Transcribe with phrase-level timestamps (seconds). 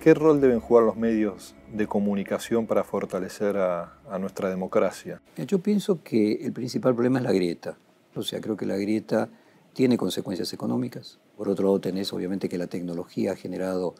[0.00, 5.20] ¿Qué rol deben jugar los medios de comunicación para fortalecer a, nuestra democracia?
[5.36, 7.76] Yo pienso que el principal problema es la grieta.
[8.14, 9.28] O sea, creo que la grieta
[9.74, 11.18] tiene consecuencias económicas.
[11.36, 13.94] Por otro lado, tenés obviamente que la tecnología ha generado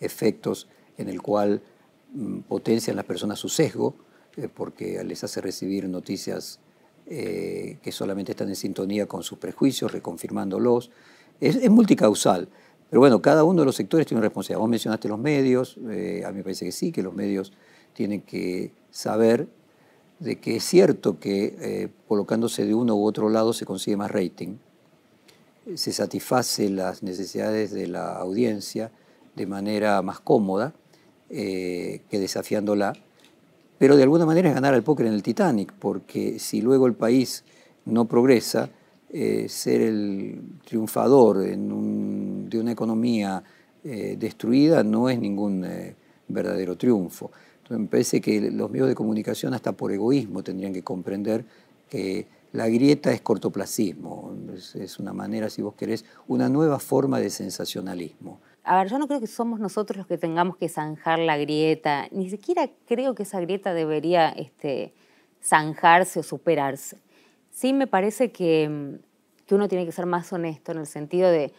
[0.00, 1.62] efectos en el cual
[2.12, 3.94] mm, potencian las personas su sesgo,
[4.36, 6.58] eh, porque les hace recibir noticias
[7.06, 10.90] eh, que solamente están en sintonía con sus prejuicios, reconfirmándolos.
[11.40, 12.48] es multicausal.
[12.94, 14.60] Pero bueno, cada uno de los sectores tiene una responsabilidad.
[14.60, 17.52] Vos mencionaste los medios, eh, a mí me parece que sí, que los medios
[17.92, 19.48] tienen que saber
[20.20, 24.12] de que es cierto que eh, colocándose de uno u otro lado se consigue más
[24.12, 24.58] rating,
[25.74, 28.92] se satisface las necesidades de la audiencia
[29.34, 30.72] de manera más cómoda
[31.30, 32.92] eh, que desafiándola,
[33.76, 36.94] pero de alguna manera es ganar al póker en el Titanic, porque si luego el
[36.94, 37.42] país
[37.86, 38.70] no progresa,
[39.46, 42.23] ser el triunfador en un
[42.58, 43.42] de una economía
[43.84, 45.94] eh, destruida no es ningún eh,
[46.28, 47.30] verdadero triunfo.
[47.58, 51.44] Entonces me parece que los medios de comunicación hasta por egoísmo tendrían que comprender
[51.88, 54.32] que la grieta es cortoplacismo,
[54.74, 58.38] es, una manera, si vos querés, una nueva forma de sensacionalismo.
[58.62, 62.06] A ver, yo no creo que somos nosotros los que tengamos que zanjar la grieta,
[62.10, 64.94] ni siquiera creo que esa grieta debería este,
[65.42, 66.98] zanjarse o superarse.
[67.50, 68.98] Sí me parece que,
[69.46, 71.52] que uno tiene que ser más honesto en el sentido de,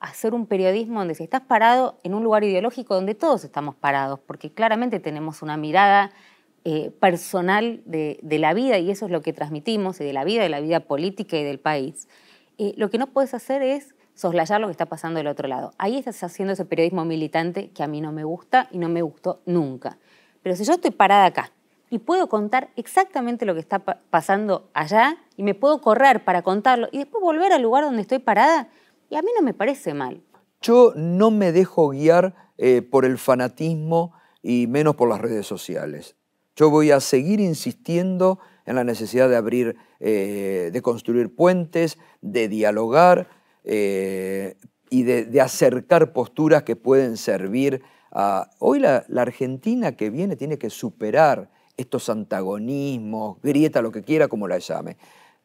[0.00, 4.18] hacer un periodismo donde si estás parado en un lugar ideológico donde todos estamos parados,
[4.20, 6.10] porque claramente tenemos una mirada
[6.64, 10.42] eh, personal de, la vida y eso es lo que transmitimos, y de la vida,
[10.42, 12.08] de la vida política y del país,
[12.58, 15.72] eh, lo que no puedes hacer es soslayar lo que está pasando del otro lado.
[15.78, 19.02] Ahí estás haciendo ese periodismo militante que a mí no me gusta y no me
[19.02, 19.98] gustó nunca.
[20.42, 21.52] Pero si yo estoy parada acá
[21.88, 26.88] y puedo contar exactamente lo que está pasando allá y me puedo correr para contarlo
[26.92, 28.68] y después volver al lugar donde estoy parada,
[29.10, 30.22] y a mí no me parece mal.
[30.62, 36.16] Yo no me dejo guiar eh, por el fanatismo y menos por las redes sociales.
[36.56, 42.48] Yo voy a seguir insistiendo en la necesidad de abrir, eh, de construir puentes, de
[42.48, 43.28] dialogar
[43.64, 44.56] eh,
[44.90, 47.82] y de, acercar posturas que pueden servir
[48.12, 48.50] a...
[48.58, 54.28] Hoy la, la, Argentina que viene tiene que superar estos antagonismos, grieta, lo que quiera
[54.28, 54.98] como la llame.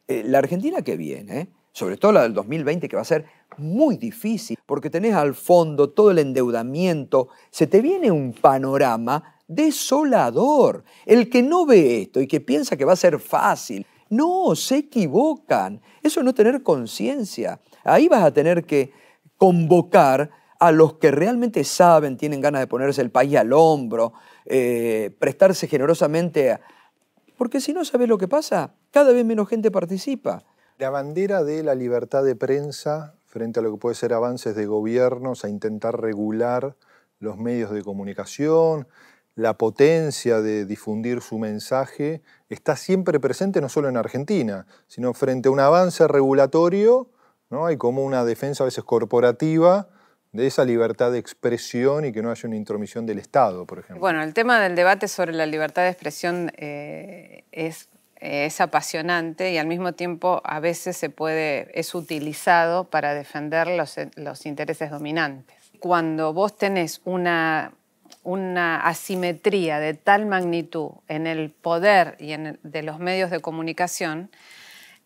[0.06, 3.26] la Argentina que viene sobre todo la del 2020, que va a ser
[3.58, 10.84] muy difícil, porque tenés al fondo todo el endeudamiento, se te viene un panorama desolador.
[11.04, 14.78] El que no ve esto y que piensa que va a ser fácil, no, se
[14.78, 15.82] equivocan.
[16.02, 17.60] Eso es no tener conciencia.
[17.84, 18.94] Ahí vas a tener que
[19.36, 24.14] convocar a los que realmente saben, tienen ganas de ponerse el país al hombro,
[24.46, 26.58] eh, prestarse generosamente.
[27.36, 30.42] Porque si no sabes lo que pasa, cada vez menos gente participa.
[30.78, 34.66] La bandera de la libertad de prensa frente a lo que puede ser avances de
[34.66, 36.76] gobiernos a intentar regular
[37.18, 38.86] los medios de comunicación,
[39.36, 45.48] la potencia de difundir su mensaje, está siempre presente no solo en Argentina, sino frente
[45.48, 47.08] a un avance regulatorio,
[47.50, 47.66] ¿no?
[47.66, 49.88] hay como una defensa a veces corporativa
[50.32, 54.00] de esa libertad de expresión y que no haya una intromisión del Estado, por ejemplo.
[54.00, 57.88] Bueno, el tema del debate sobre la libertad de expresión eh, es
[58.20, 64.46] es apasionante y al mismo tiempo a veces se puede, es utilizado para defender los,
[64.46, 65.56] intereses dominantes.
[65.80, 67.72] Cuando vos tenés una,
[68.22, 74.30] una, asimetría de tal magnitud en el poder y en de los medios de comunicación,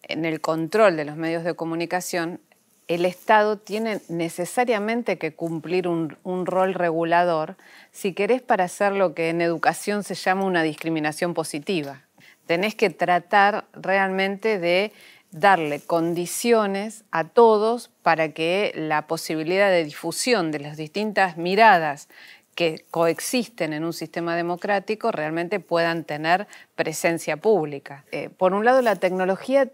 [0.02, 2.40] en el control de los medios de comunicación,
[2.86, 7.56] el Estado tiene necesariamente que cumplir un, un, rol regulador
[7.92, 12.02] si querés para hacer lo que en educación se llama una discriminación positiva
[12.50, 14.90] tenés que tratar realmente de
[15.30, 22.08] darle condiciones a todos para que la posibilidad de difusión de las distintas miradas
[22.56, 28.04] que coexisten en un sistema democrático realmente puedan tener presencia pública.
[28.10, 29.70] Eh, por un lado, la tecnología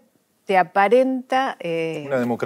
[0.47, 2.05] te aparenta eh,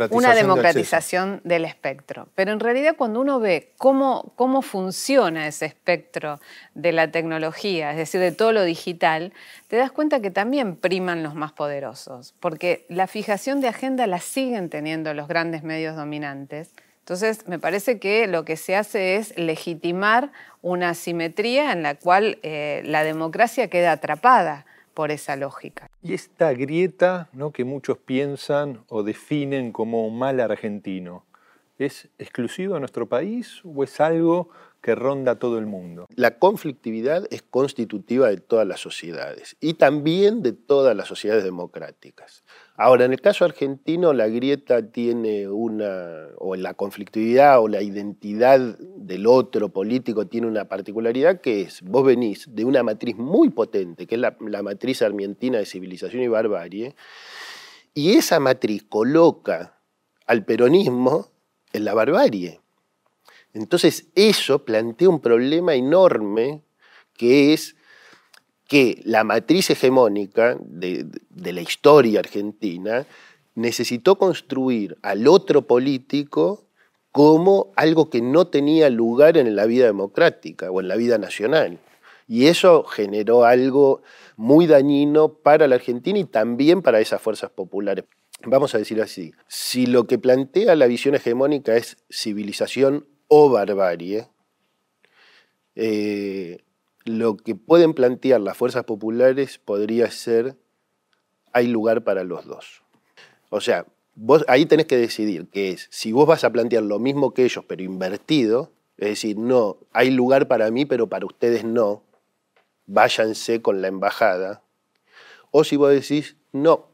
[0.10, 2.28] una democratización, del, espectro.
[2.34, 6.40] Pero en realidad cuando uno ve cómo, cómo funciona ese espectro
[6.74, 9.34] de la tecnología, es decir, de todo lo digital,
[9.68, 14.20] te das cuenta que también priman los más poderosos, porque la fijación de agenda la
[14.20, 16.72] siguen teniendo los grandes medios dominantes.
[17.02, 20.32] Entonces, me parece que lo que se hace es legitimar
[20.64, 25.90] una asimetría en la cual eh, la democracia queda atrapada por esa lógica.
[26.02, 27.52] Y esta grieta ¿no?
[27.52, 31.26] que muchos piensan o definen como mal argentino,
[31.78, 34.50] ¿es exclusivo de nuestro país o es algo
[34.82, 36.08] que ronda todo el mundo.
[36.16, 42.44] La conflictividad es constitutiva de todas las sociedades y también de todas las sociedades democráticas.
[42.76, 48.60] Ahora, en el caso argentino, la grieta tiene una, o la conflictividad o la identidad
[48.80, 54.08] del otro político tiene una particularidad que es, vos venís de una matriz muy potente,
[54.08, 56.96] que es la, matriz argentina de civilización y barbarie,
[57.94, 59.78] y esa matriz coloca
[60.26, 61.30] al peronismo
[61.74, 62.61] en la barbarie.
[63.54, 66.62] Entonces eso plantea un problema enorme
[67.14, 67.76] que es
[68.68, 73.06] que la matriz hegemónica de, la historia argentina
[73.54, 76.68] necesitó construir al otro político
[77.12, 81.80] como algo que no tenía lugar en la vida democrática o en la vida nacional.
[82.30, 84.04] Y eso generó algo
[84.38, 88.06] muy dañino para la Argentina y también para esas fuerzas populares.
[88.46, 94.28] Vamos a decir así, si lo que plantea la visión hegemónica es civilización o barbarie,
[95.76, 96.58] eh,
[97.06, 100.58] lo que pueden plantear las fuerzas populares podría ser,
[101.54, 102.84] hay lugar para los dos.
[103.50, 103.86] O sea,
[104.16, 107.46] vos ahí tenés que decidir que es, si vos vas a plantear lo mismo que
[107.46, 112.04] ellos, pero invertido, es decir, no, hay lugar para mí, pero para ustedes no,
[112.86, 114.62] váyanse con la embajada,
[115.52, 116.90] o si vos decís, no,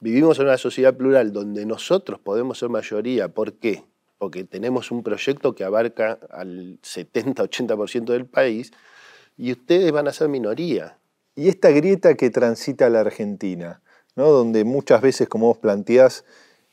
[0.00, 3.84] vivimos en una sociedad plural donde nosotros podemos ser mayoría, ¿por qué?
[4.18, 8.72] Porque tenemos un proyecto que abarca al 70-80% del país
[9.36, 10.98] y ustedes van a ser minoría.
[11.34, 13.82] Y esta grieta que transita la Argentina,
[14.14, 14.30] ¿no?
[14.30, 16.24] donde muchas veces, como vos planteás,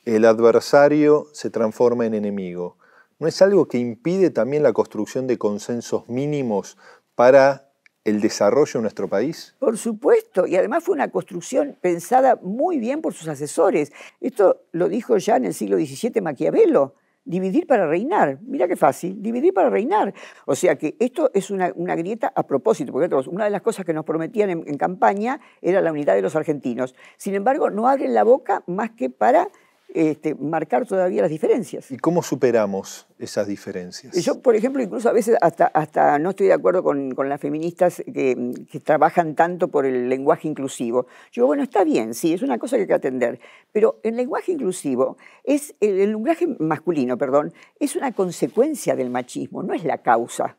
[0.06, 2.78] el adversario se transforma en enemigo,
[3.20, 6.78] ¿no es algo que impide también la construcción de consensos mínimos
[7.16, 7.72] para
[8.04, 9.56] el desarrollo de nuestro país?
[9.60, 13.92] Por supuesto, y además fue una construcción pensada muy bien por sus asesores.
[14.20, 16.96] Esto lo dijo ya en el siglo XVII Maquiavelo
[17.26, 18.40] dividir para reinar.
[18.42, 20.14] Mira qué fácil, dividir para reinar.
[20.46, 23.94] O sea que esto es una, grieta a propósito, porque una de las cosas que
[23.94, 26.96] nos prometían en, campaña era la unidad de los argentinos.
[27.18, 29.50] Sin embargo, no abren la boca más que para
[29.94, 31.92] este, marcar todavía las diferencias.
[31.92, 34.16] ¿Y cómo superamos esas diferencias?
[34.16, 38.04] Yo, por ejemplo, incluso a veces hasta, hasta no estoy de acuerdo con, las feministas
[38.14, 38.36] que,
[38.84, 41.08] trabajan tanto por el lenguaje inclusivo.
[41.32, 43.40] Yo, bueno, está bien, sí, es una cosa que hay que atender,
[43.72, 49.74] pero el lenguaje inclusivo es, el, lenguaje masculino, perdón, es una consecuencia del machismo, no
[49.74, 50.58] es la causa.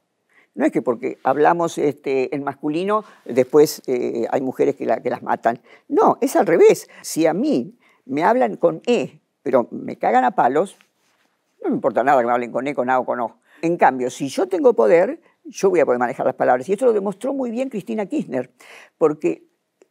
[0.54, 5.22] No es que porque hablamos este, en masculino, después eh, hay mujeres que, que las
[5.22, 5.62] matan.
[5.88, 6.90] No, es al revés.
[7.00, 10.76] Si a mí me hablan con E pero me cagan a palos,
[11.62, 13.36] no me importa nada que me hablen con E, con A o con O.
[13.62, 16.68] En cambio, si yo tengo poder, yo voy a poder manejar las palabras.
[16.68, 18.50] Y esto lo demostró muy bien Cristina Kirchner,
[18.98, 19.44] porque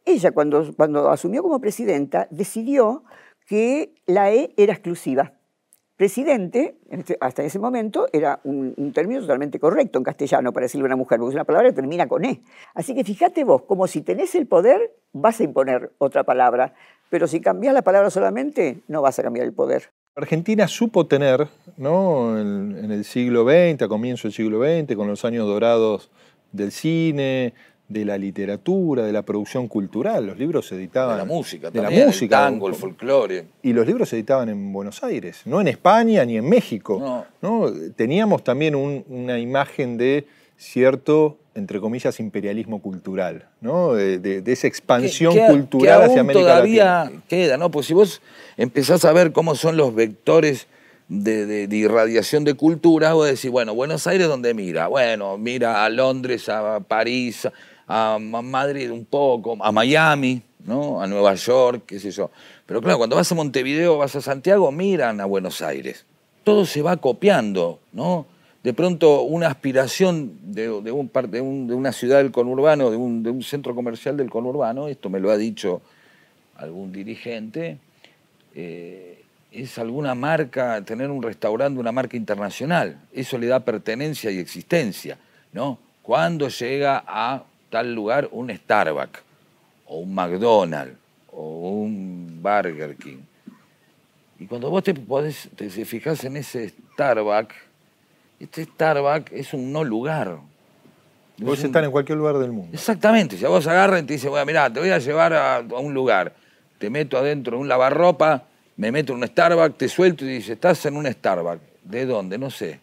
[0.04, 3.04] ella cuando, cuando asumió como presidenta decidió
[3.46, 5.34] que la E era exclusiva.
[6.02, 10.86] Presidente, este, hasta ese momento, era un, término totalmente correcto en castellano para decirle a
[10.86, 12.42] una mujer, porque es una palabra que termina con E.
[12.74, 16.74] Así que fíjate vos, como si tenés el poder, vas a imponer otra palabra.
[17.08, 19.90] Pero si cambias la palabra solamente, no vas a cambiar el poder.
[20.16, 21.46] Argentina supo tener,
[21.76, 22.36] ¿no?
[22.36, 26.10] en, el siglo XX, a comienzo del siglo XX, con los años dorados
[26.50, 27.54] del cine,
[27.92, 30.26] de la literatura, de la producción cultural.
[30.26, 31.16] Los libros se editaban.
[31.16, 33.44] De la música, de la música, el tango, el folclore.
[33.62, 37.26] Y los libros se editaban en Buenos Aires, no en España ni en México.
[37.40, 37.72] No.
[37.96, 43.94] Teníamos también una imagen de cierto entre comillas, imperialismo cultural, ¿no?
[43.94, 47.70] de, esa expansión cultural hacia América todavía queda, ¿no?
[47.70, 48.22] Pues si vos
[48.56, 50.66] empezás a ver cómo son los vectores
[51.08, 54.86] de, irradiación de cultura, vos decís, bueno, Buenos Aires, ¿dónde mira?
[54.86, 57.48] Bueno, mira a Londres, a París,
[57.86, 61.00] a Madrid un poco, a Miami, ¿no?
[61.00, 62.30] A Nueva York, qué sé yo.
[62.66, 66.06] Pero claro, cuando vas a Montevideo, vas a Santiago, miran a Buenos Aires.
[66.44, 68.26] Todo se va copiando, ¿no?
[68.62, 74.16] de pronto una aspiración de, un, de, una ciudad del conurbano, de un, centro comercial
[74.16, 75.82] del conurbano, esto me lo ha dicho
[76.56, 77.78] algún dirigente,
[78.54, 82.98] eh, es alguna marca, tener un restaurante, una marca internacional.
[83.12, 85.18] Eso le da pertenencia y existencia,
[85.52, 85.78] ¿no?
[86.02, 89.20] Cuando llega a tal lugar un Starbucks,
[89.86, 90.94] o un McDonald's,
[91.32, 93.22] o un Burger King.
[94.38, 97.54] Y cuando vos te, podés, te fijas en ese Starbucks,
[98.38, 100.36] este Starbucks es un no lugar.
[101.42, 102.68] Puedes estar en cualquier lugar del mundo.
[102.74, 103.38] Exactamente.
[103.38, 105.94] Si a vos agarran y te dicen, bueno, mirá, te voy a llevar a, un
[105.94, 106.34] lugar,
[106.76, 108.44] te meto adentro de un lavarropa,
[108.76, 111.62] me meto en un Starbucks, te suelto y dice, estás en un Starbucks.
[111.84, 112.36] ¿De dónde?
[112.36, 112.80] No sé.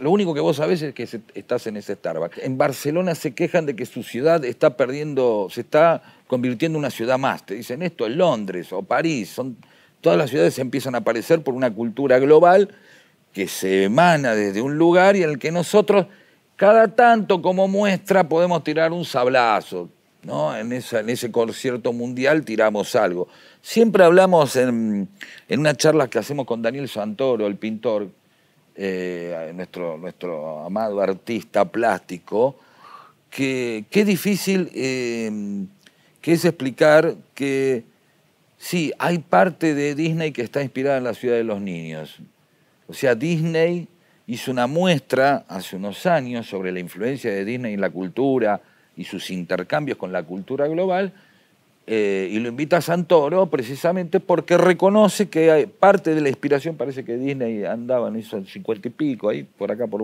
[0.00, 2.38] Lo único que vos sabés es que estás en ese Starbucks.
[2.38, 6.90] En Barcelona se quejan de que su ciudad está perdiendo, se está convirtiendo en una
[6.90, 7.44] ciudad más.
[7.44, 9.30] Te dicen esto en Londres o París.
[9.30, 9.56] Son,
[10.00, 12.68] todas las ciudades empiezan a aparecer por una cultura global
[13.32, 16.06] que se emana desde un lugar y en el que nosotros
[16.54, 19.90] cada tanto como muestra podemos tirar un sablazo,
[20.22, 20.56] ¿no?
[20.56, 23.28] En, en ese concierto mundial tiramos algo.
[23.60, 25.08] Siempre hablamos en,
[25.48, 28.08] en una charla que hacemos con Daniel Santoro, el pintor,
[28.76, 32.56] eh, nuestro, nuestro amado artista plástico,
[33.30, 35.30] que qué difícil eh,
[36.20, 37.84] que es explicar que
[38.58, 42.18] sí, hay parte de Disney que está inspirada en la ciudad de los niños.
[42.88, 43.86] O sea, Disney
[44.26, 48.60] hizo una muestra hace unos años sobre la influencia de Disney en la cultura
[48.96, 51.12] y sus intercambios con la cultura global,
[51.86, 56.76] eh, y lo invita a Santoro precisamente porque reconoce que hay parte de la inspiración,
[56.76, 60.02] parece que Disney andaba en eso, en cincuenta y pico, ahí por acá por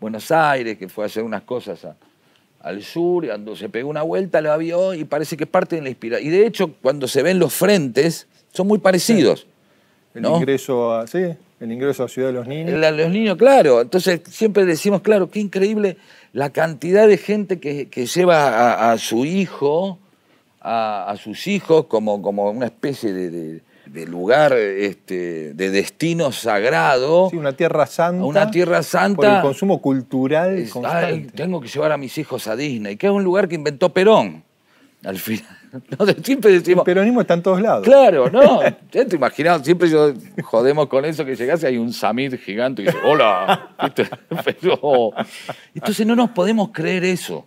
[0.00, 1.86] Buenos Aires, que fue a hacer unas cosas
[2.60, 5.82] al sur, y cuando se pegó una vuelta, lo vio y parece que parte de
[5.82, 6.28] la inspiración.
[6.28, 9.46] Y de hecho, cuando se ven los frentes, son muy parecidos.
[10.14, 12.78] El ingreso a, sí, el ingreso a Ciudad de los Niños.
[12.78, 13.80] los niños, claro.
[13.80, 15.96] Entonces siempre decimos, claro, qué increíble
[16.32, 19.98] la cantidad de gente que, lleva a, su hijo,
[20.62, 27.28] a, sus hijos, como, como una especie de, lugar, este, de destino sagrado.
[27.30, 28.24] Sí, una tierra santa.
[28.24, 29.16] Una tierra santa.
[29.16, 31.32] Por el consumo cultural constante.
[31.34, 34.44] tengo que llevar a mis hijos a Disney, que es un lugar que inventó Perón,
[35.04, 35.58] al final.
[35.98, 36.82] No, siempre decimos.
[36.82, 37.84] El peronismo está en todos lados.
[37.84, 38.60] Claro, no.
[38.92, 42.82] Ya te imaginas, siempre yo jodemos con eso que llegase y hay un Samir gigante
[42.82, 43.74] y dice, hola.
[44.44, 45.12] Pero,
[45.74, 47.46] entonces no nos podemos creer eso.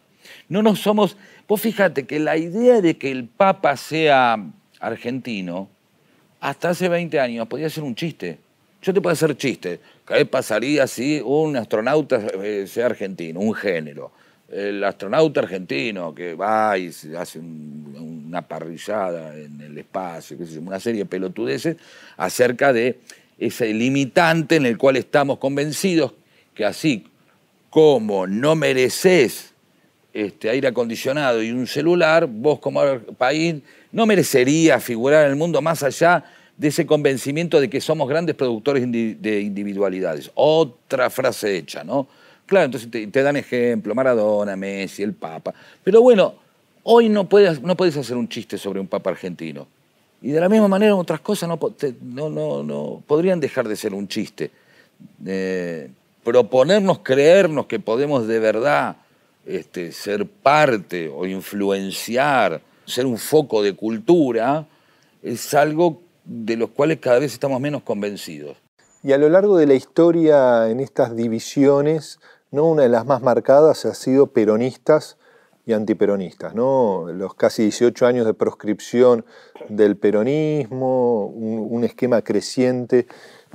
[0.50, 1.18] No nos somos.
[1.48, 4.44] Vos fíjate que la idea de que el Papa sea
[4.80, 5.70] argentino,
[6.40, 8.40] hasta hace 20 años podía ser un chiste.
[8.82, 9.80] Yo te puedo hacer chiste.
[10.08, 14.12] ¿Qué pasaría si un astronauta eh, sea argentino, un género?
[14.52, 21.06] el astronauta argentino que va y hace una parrillada en el espacio, una serie de
[21.10, 21.78] pelotudeces
[22.18, 23.00] acerca de
[23.38, 26.14] ese limitante en el cual estamos convencidos
[26.54, 27.06] que así
[27.70, 29.55] como no mereces
[30.16, 32.82] este, aire acondicionado y un celular, vos como
[33.18, 33.56] país
[33.92, 36.24] no merecerías figurar en el mundo más allá
[36.56, 40.32] de ese convencimiento de que somos grandes productores de individualidades.
[40.36, 42.08] Otra frase hecha, ¿no?
[42.46, 45.54] Claro, entonces te, dan ejemplo, Maradona, Messi, el Papa.
[45.84, 46.36] Pero bueno,
[46.84, 49.68] hoy no puedes, no puedes hacer un chiste sobre un Papa argentino.
[50.22, 54.08] Y de la misma manera otras cosas no, no, no, podrían dejar de ser un
[54.08, 54.50] chiste.
[55.26, 55.90] Eh,
[56.24, 58.96] proponernos creernos que podemos de verdad
[59.46, 64.68] este, ser parte o influenciar, ser un foco de cultura,
[65.24, 68.58] es algo de los cuales cada vez estamos menos convencidos.
[69.04, 72.20] Y a lo largo de la historia, en estas divisiones,
[72.52, 72.66] ¿no?
[72.66, 75.18] Una de las más marcadas ha sido peronistas
[75.66, 77.06] y antiperonistas, ¿no?
[77.12, 79.26] Los casi 18 años de proscripción
[79.70, 83.08] del peronismo, un, esquema creciente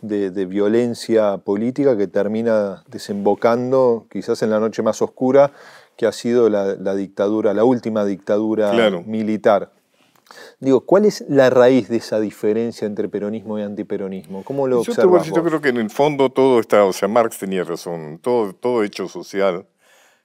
[0.02, 5.52] de, violencia política que termina desembocando quizás en la noche más oscura
[5.96, 8.72] que ha sido la, dictadura, la última dictadura
[9.06, 9.72] militar.
[10.60, 14.44] Digo, ¿cuál es la raíz de esa diferencia entre peronismo y antiperonismo?
[14.44, 17.64] ¿Cómo lo yo, yo creo que en el fondo todo está, o sea, Marx tenía
[17.64, 19.66] razón, todo, todo hecho social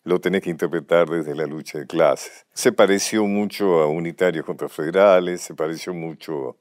[0.05, 2.45] lo tenés que interpretar desde la lucha de clases.
[2.53, 6.57] Se pareció mucho a unitarios contra federales, se pareció mucho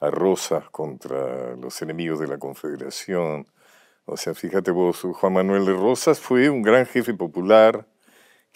[0.00, 3.46] a Rosas contra los enemigos de la Confederación.
[4.04, 7.86] O sea, fíjate vos, Juan Manuel de Rosas fue un gran jefe popular,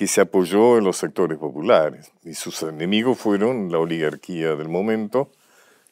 [0.00, 5.30] que se apoyó en los sectores populares y sus enemigos fueron la oligarquía del momento,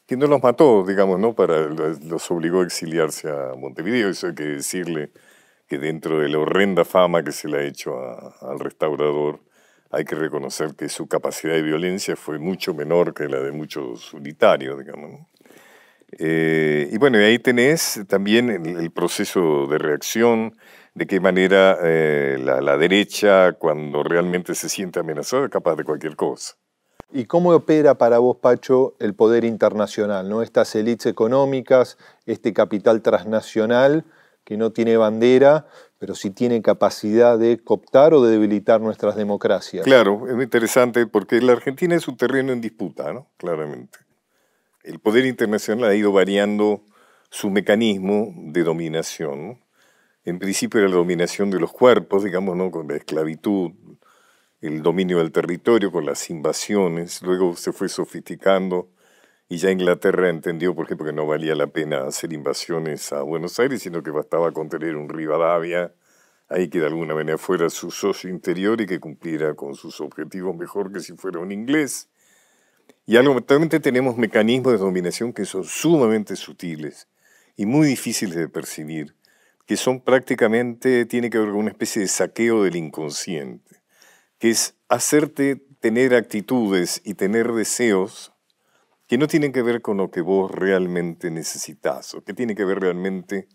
[0.07, 1.35] que no los mató, digamos, ¿no?
[1.35, 4.09] Para, los obligó a exiliarse a Montevideo.
[4.09, 5.11] Eso hay que decirle
[5.67, 7.99] que dentro de la horrenda fama que se le ha hecho
[8.41, 9.41] al restaurador,
[9.91, 14.11] hay que reconocer que su capacidad de violencia fue mucho menor que la de muchos
[14.15, 15.27] unitarios, digamos.
[16.17, 20.55] Eh, y bueno, ahí tenés también el proceso de reacción
[20.95, 26.15] de qué manera eh, la, derecha, cuando realmente se siente amenazada, es capaz de cualquier
[26.15, 26.55] cosa.
[27.11, 30.29] ¿Y cómo opera para vos, Pacho, el poder internacional?
[30.29, 30.41] ¿no?
[30.41, 34.03] Estas élites económicas, este capital transnacional
[34.43, 35.67] que no tiene bandera,
[35.99, 39.85] pero sí tiene capacidad de cooptar o de debilitar nuestras democracias.
[39.85, 43.27] Claro, es muy interesante porque la Argentina es un terreno en disputa, ¿no?
[43.37, 43.99] Claramente.
[44.83, 46.83] El poder internacional ha ido variando
[47.29, 49.59] su mecanismo de dominación
[50.29, 52.69] en principio era la dominación de los cuerpos, digamos, ¿no?
[52.71, 53.71] con la esclavitud,
[54.61, 58.91] el dominio del territorio, con las invasiones, luego se fue sofisticando
[59.47, 63.59] y ya Inglaterra entendió, por ejemplo, que no valía la pena hacer invasiones a Buenos
[63.59, 65.93] Aires, sino que bastaba con tener un Rivadavia
[66.49, 70.55] ahí que de alguna manera fuera su socio interior y que cumpliera con sus objetivos
[70.55, 72.09] mejor que si fuera un inglés.
[73.09, 77.07] Y algo, actualmente tenemos mecanismos de dominación que son sumamente sutiles
[77.57, 79.15] y muy difíciles de percibir
[79.65, 83.81] que son prácticamente, tiene que ver con una especie de saqueo del inconsciente,
[84.37, 88.31] que es hacerte tener actitudes y tener deseos
[89.07, 92.63] que no tienen que ver con lo que vos realmente necesitas o que tiene que
[92.63, 93.47] ver realmente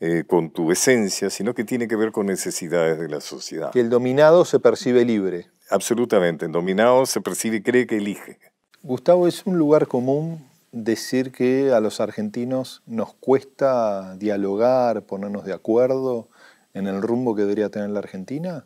[0.00, 3.72] eh, con tu esencia, sino que tiene que ver con necesidades de la sociedad.
[3.72, 5.50] Que el dominado se percibe libre.
[5.68, 8.38] Absolutamente, el dominado se percibe y cree que elige.
[8.86, 15.52] Gustavo, ¿es un lugar común decir que a los argentinos nos cuesta dialogar, ponernos de
[15.52, 16.28] acuerdo
[16.72, 18.64] en el rumbo que debería tener la Argentina?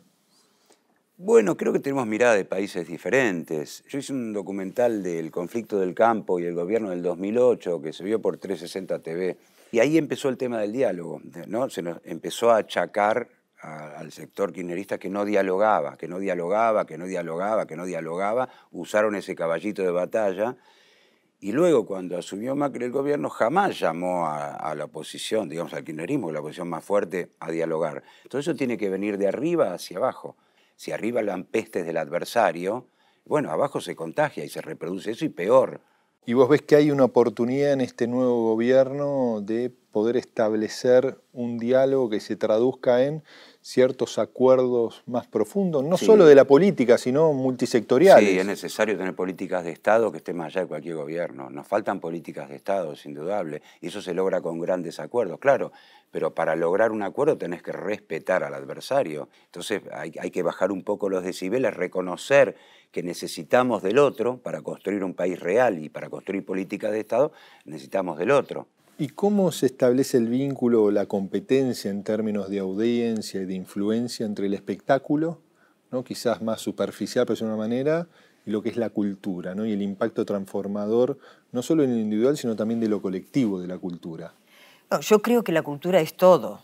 [1.17, 3.83] Bueno, creo que tenemos mirada de países diferentes.
[3.89, 8.03] Yo hice un documental del conflicto del campo y el gobierno del 2008 que se
[8.03, 9.37] vio por 360 TV.
[9.71, 11.19] Y ahí empezó el tema del diálogo.
[11.47, 11.67] ¿no?
[11.71, 13.27] Se nos empezó a achacar
[13.61, 18.49] al sector kirchnerista que no dialogaba, que no dialogaba, que no dialogaba, que no dialogaba.
[18.71, 20.57] Usaron ese caballito de batalla.
[21.39, 26.31] Y luego, cuando asumió Macri el gobierno, jamás llamó a, la oposición, digamos al kirchnerismo,
[26.31, 28.03] la oposición más fuerte, a dialogar.
[28.29, 30.37] Todo eso tiene que venir de arriba hacia abajo
[30.81, 32.87] si arriba dan pestes del adversario,
[33.25, 35.81] bueno, abajo se contagia y se reproduce eso y peor.
[36.23, 41.57] ¿Y vos ves que hay una oportunidad en este nuevo gobierno de poder establecer un
[41.57, 43.23] diálogo que se traduzca en
[43.61, 48.29] ciertos acuerdos más profundos, no solo de la política, sino multisectoriales.
[48.29, 51.49] Sí, es necesario tener políticas de Estado que estén más allá de cualquier gobierno.
[51.49, 55.71] Nos faltan políticas de Estado, es indudable, y eso se logra con grandes acuerdos, claro,
[56.11, 59.29] pero para lograr un acuerdo tenés que respetar al adversario.
[59.45, 62.55] Entonces hay, hay que bajar un poco los decibeles, reconocer
[62.91, 67.31] que necesitamos del otro para construir un país real y para construir políticas de Estado,
[67.65, 68.67] necesitamos del otro.
[68.97, 73.55] ¿Y cómo se establece el vínculo o la competencia en términos de audiencia y de
[73.55, 75.41] influencia entre el espectáculo,
[75.89, 76.03] ¿no?
[76.03, 78.07] quizás más superficial, pero de una manera,
[78.45, 79.65] y lo que es la cultura, ¿no?
[79.65, 81.17] y el impacto transformador,
[81.51, 84.33] no solo en lo individual, sino también de lo colectivo de la cultura?
[84.91, 86.63] No, yo creo que la cultura es todo.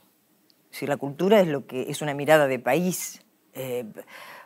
[0.70, 3.22] Si la cultura es lo que es una mirada de país.
[3.54, 3.86] Eh,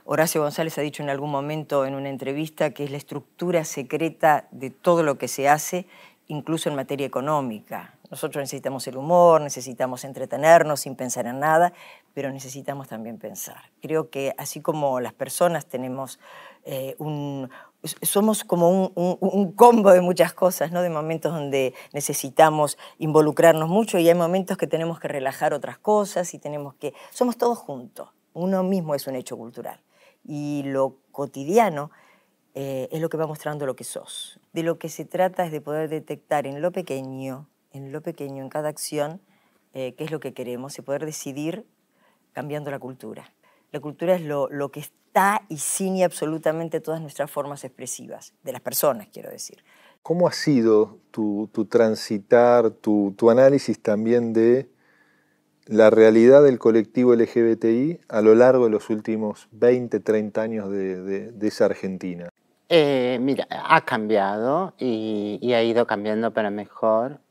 [0.05, 4.48] Horacio González ha dicho en algún momento en una entrevista que es la estructura secreta
[4.51, 5.86] de todo lo que se hace
[6.27, 7.96] incluso en materia económica.
[8.10, 11.74] Nosotros necesitamos el humor, necesitamos entretenernos sin pensar en nada,
[12.13, 13.70] pero necesitamos también pensar.
[13.81, 16.20] Creo que así como las personas tenemos
[16.65, 17.50] eh, un...
[18.01, 20.81] Somos como un, un, combo de muchas cosas, ¿no?
[20.81, 26.33] de momentos donde necesitamos involucrarnos mucho y hay momentos que tenemos que relajar otras cosas
[26.33, 26.94] y tenemos que...
[27.11, 28.09] Somos todos juntos.
[28.33, 29.79] Uno mismo es un hecho cultural.
[30.24, 31.92] Y lo cotidiano
[32.53, 34.40] eh, es lo que va mostrando lo que sos.
[34.53, 38.44] De lo que se trata es de poder detectar en lo pequeño, en lo pequeño,
[38.44, 39.22] en cada acción,
[39.74, 41.66] eh, qué es lo que queremos y poder decidir
[42.34, 43.31] cambiando la cultura.
[43.72, 48.51] La cultura es lo, lo que está y ciñe absolutamente todas nuestras formas expresivas, de
[48.51, 49.64] las personas, quiero decir.
[50.03, 54.70] ¿Cómo ha sido tu, tu transitar, tu, tu análisis también de
[55.72, 61.31] la realidad del colectivo LGBTI a lo largo de los últimos 20, 30 años de,
[61.31, 62.27] de, esa Argentina?
[62.68, 67.22] Eh, mira, ha cambiado y, ha ido cambiando para mejor.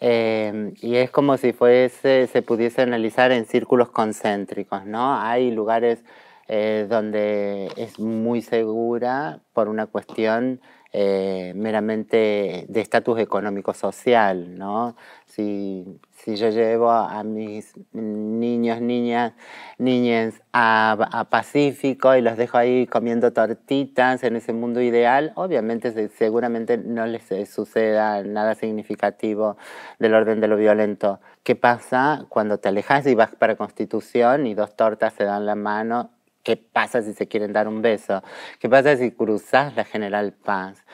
[0.00, 5.20] Eh, y es como si fuese, se pudiese analizar en círculos concéntricos, ¿no?
[5.20, 6.04] Hay lugares
[6.48, 10.60] eh, donde es muy segura por una cuestión
[10.98, 14.96] eh, meramente de estatus económico-social, ¿no?
[15.26, 19.34] Si, si, yo llevo a, mis niños, niñas,
[19.76, 26.08] niñas a, a, Pacífico y los dejo ahí comiendo tortitas en ese mundo ideal, obviamente
[26.08, 29.58] seguramente no les suceda nada significativo
[29.98, 31.20] del orden de lo violento.
[31.42, 35.56] ¿Qué pasa cuando te alejas y vas para Constitución y dos tortas se dan la
[35.56, 36.15] mano
[36.46, 38.22] ¿Qué pasa si se quieren dar un beso?
[38.60, 40.84] ¿Qué pasa si cruzas la General Paz?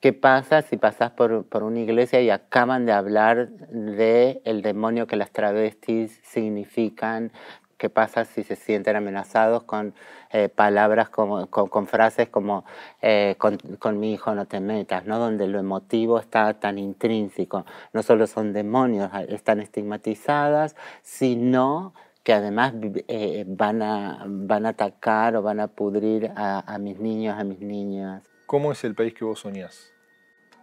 [0.00, 5.06] ¿Qué pasa si pasas por, por, una iglesia y acaban de hablar de el demonio
[5.06, 7.32] que las travestis significan?
[7.78, 9.94] ¿Qué pasa si se sienten amenazados con
[10.30, 12.66] eh, palabras, como, con, con, frases como
[13.00, 15.18] eh, con, con, mi hijo no te metas, ¿no?
[15.18, 17.64] donde lo emotivo está tan intrínseco?
[17.94, 21.94] No solo son demonios, están estigmatizadas, sino
[22.28, 22.74] que además
[23.08, 27.42] eh, van, a, van a atacar o van a pudrir a, a, mis niños, a
[27.42, 28.22] mis niñas.
[28.44, 29.94] ¿Cómo es el país que vos soñás?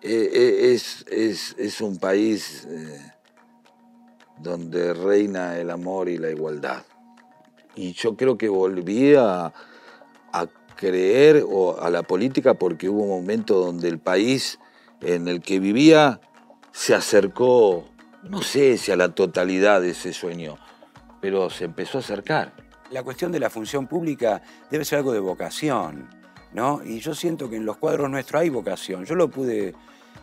[0.03, 3.11] Eh, eh, es, es, es, un país eh,
[4.37, 6.83] donde reina el amor y la igualdad.
[7.73, 9.51] Y yo creo que volví a,
[10.33, 14.59] a creer o a la política porque hubo un momento donde el país
[15.01, 16.21] en el que vivía
[16.71, 17.89] se acercó,
[18.21, 20.59] no sé si a la totalidad de ese sueño,
[21.25, 22.53] pero se empezó a acercar.
[22.91, 26.07] La cuestión de la función pública debe ser algo de vocación,
[26.53, 26.83] ¿no?
[26.85, 29.05] Y yo siento que en los cuadros nuestros hay vocación.
[29.05, 29.73] Yo lo pude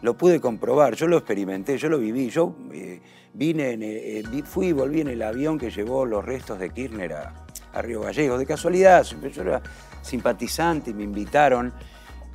[0.00, 3.00] lo pude comprobar, yo lo experimenté, yo lo viví, yo eh,
[3.34, 7.46] vine, eh, fui y volví en el avión que llevó los restos de Kirchner a,
[7.72, 9.60] a Río Gallegos, de casualidad, yo era
[10.02, 11.72] simpatizante y me invitaron.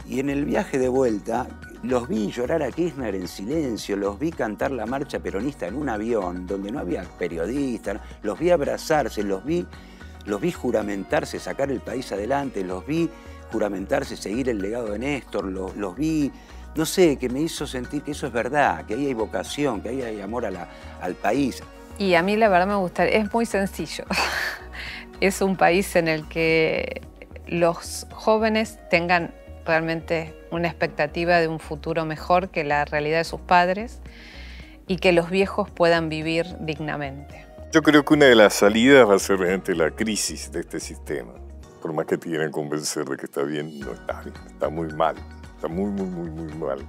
[0.08, 1.48] Y en el viaje de vuelta
[1.84, 5.90] los vi llorar a Kirchner en silencio, los vi cantar la marcha peronista en un
[5.90, 9.66] avión donde no había periodistas, los vi abrazarse, los vi,
[10.26, 13.10] los vi juramentarse, sacar el país adelante, los vi
[13.52, 16.32] juramentarse, seguir el legado de Néstor, los, los vi,
[16.76, 19.90] no sé, que me hizo sentir que eso es verdad, que ahí hay vocación, que
[19.90, 21.62] ahí hay amor al país.
[21.98, 24.06] Y a mí la verdad me gusta, es muy sencillo.
[25.20, 27.02] es un país en el que
[27.48, 29.34] los jóvenes tengan
[29.68, 34.02] realmente una expectativa de un futuro mejor que la realidad de sus padres
[34.88, 37.46] y que los viejos puedan vivir dignamente.
[37.74, 40.80] Yo creo que una de las salidas va a ser realmente la crisis de este
[40.80, 41.34] sistema.
[41.82, 45.16] Por más que quieran convencer de que está bien, no está bien, está muy mal,
[45.56, 46.80] está muy, muy, muy, muy mal.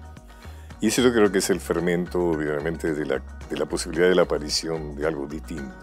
[0.81, 4.15] Y eso yo creo que es el fermento, obviamente, de la, de la posibilidad de
[4.15, 5.75] la aparición de algo distinto,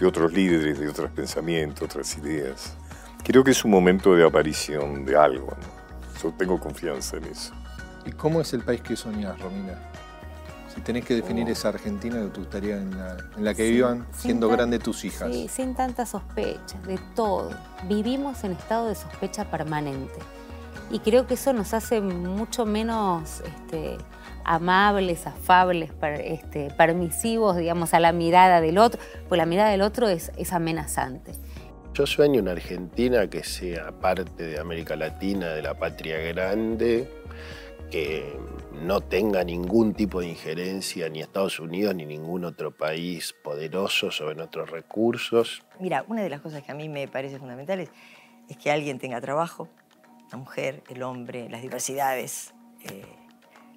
[0.00, 2.76] de otros líderes, de otros pensamientos, otras ideas.
[3.22, 5.56] Creo que es un momento de aparición de algo.
[6.24, 7.52] Yo tengo confianza en eso.
[8.06, 9.78] ¿Y cómo es el país que soñás, Romina?
[10.74, 11.50] Si tenés que definir oh.
[11.50, 12.96] esa Argentina que te gustaría en
[13.36, 15.30] la, que vivan siendo grandes tus hijas.
[15.30, 17.50] Sí, sin tantas sospechas, de todo.
[17.86, 20.18] Vivimos en estado de sospecha permanente.
[20.90, 23.98] Y creo que eso nos hace mucho menos este,
[24.44, 30.08] amables, afables, este, permisivos, digamos, a la mirada del otro, pues la mirada del otro
[30.08, 31.32] es, es amenazante.
[31.94, 37.08] Yo sueño una Argentina que sea parte de América Latina, de la patria grande,
[37.88, 38.36] que
[38.72, 44.34] no tenga ningún tipo de injerencia ni Estados Unidos ni ningún otro país poderoso sobre
[44.34, 45.62] nuestros recursos.
[45.78, 47.90] Mira, una de las cosas que a mí me parece fundamentales
[48.48, 49.68] es que alguien tenga trabajo,
[50.32, 52.54] la mujer, el hombre, las diversidades.
[52.90, 53.04] Eh,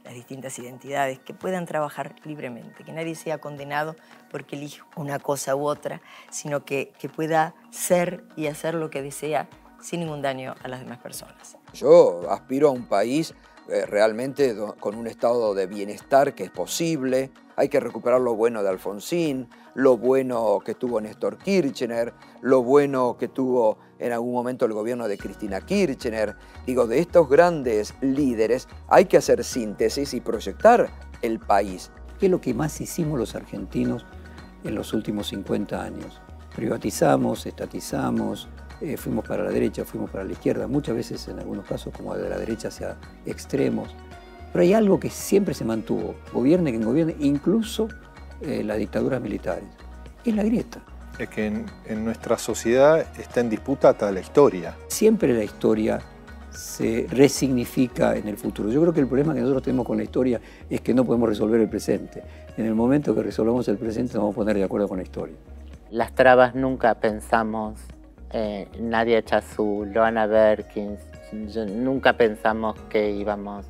[0.07, 3.97] las distintas identidades, que puedan trabajar libremente, que nadie sea condenado
[4.31, 9.01] porque elige una cosa u otra, sino que, que pueda ser y hacer lo que
[9.01, 9.49] desea
[9.81, 11.57] sin ningún daño a las demás personas.
[11.73, 13.33] Yo aspiro a un país
[13.69, 17.31] eh, realmente con un estado de bienestar que es posible.
[17.55, 23.17] Hay que recuperar lo bueno de Alfonsín, lo bueno que tuvo Néstor Kirchner, lo bueno
[23.17, 26.35] que tuvo en algún momento el gobierno de Cristina Kirchner.
[26.65, 30.89] Digo, de estos grandes líderes hay que hacer síntesis y proyectar
[31.21, 31.91] el país.
[32.19, 34.05] ¿Qué es lo que más hicimos los argentinos
[34.63, 36.21] en los últimos 50 años?
[36.55, 38.47] Privatizamos, estatizamos,
[38.81, 42.15] eh, fuimos para la derecha, fuimos para la izquierda, muchas veces en algunos casos como
[42.15, 43.89] de la derecha hacia extremos.
[44.53, 47.87] Pero hay algo que siempre se mantuvo, gobierne quien gobierne, incluso
[48.41, 49.65] eh, las dictaduras militares,
[50.23, 50.79] es la grieta.
[51.17, 54.75] Es que en, en, nuestra sociedad está en disputa hasta la historia.
[54.87, 55.99] Siempre la historia
[56.51, 58.69] se resignifica en el futuro.
[58.69, 61.29] Yo creo que el problema que nosotros tenemos con la historia es que no podemos
[61.29, 62.23] resolver el presente.
[62.55, 65.03] En el momento que resolvamos el presente nos vamos a poner de acuerdo con la
[65.03, 65.35] historia.
[65.89, 67.79] Las trabas nunca pensamos
[68.31, 70.99] eh, Nadia Chazú, Loana Berkins,
[71.31, 73.65] nunca pensamos que íbamos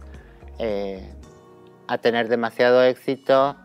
[0.58, 1.14] eh,
[1.88, 3.56] a tener demasiado éxito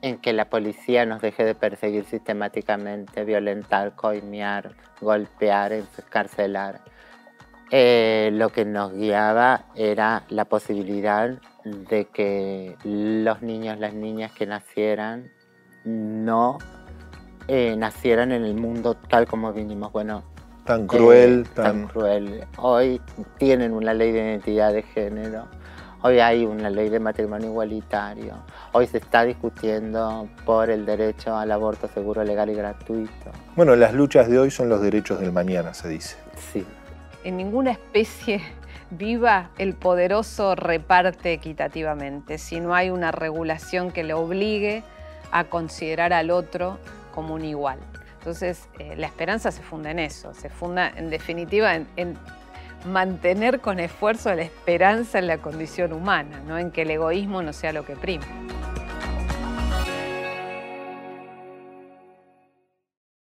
[0.00, 6.80] en que la policía nos deje de perseguir sistemáticamente, violentar, coimear, golpear, encarcelar.
[7.70, 14.46] Eh, lo que nos guiaba era la posibilidad de que los niños, las niñas que
[14.46, 15.30] nacieran
[15.84, 16.56] no
[17.48, 19.90] nacieran en el mundo tal como vinimos.
[19.90, 20.22] Bueno,
[20.68, 21.46] tan cruel.
[21.46, 21.88] Eh, tan...
[21.88, 22.44] cruel.
[22.58, 23.00] Hoy
[23.38, 25.46] tienen una ley de identidad de género.
[26.02, 28.34] Hoy hay una ley de matrimonio igualitario.
[28.72, 33.32] Hoy se está discutiendo por el derecho al aborto seguro, legal y gratuito.
[33.56, 36.16] Bueno, las luchas de hoy son los derechos del mañana, se dice.
[36.52, 36.66] Sí.
[37.24, 38.42] En ninguna especie
[38.90, 44.84] viva el poderoso reparte equitativamente, si no hay una regulación que le obligue
[45.32, 46.78] a considerar al otro
[47.14, 47.78] como un igual.
[48.28, 52.18] Entonces, eh, la esperanza se funda en eso, se funda en definitiva en,
[52.84, 57.54] mantener con esfuerzo la esperanza en la condición humana, no en que el egoísmo no
[57.54, 58.26] sea lo que prima.